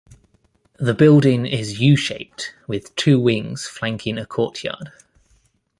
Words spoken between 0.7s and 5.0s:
The building is U-shaped with two wings flanking a courtyard.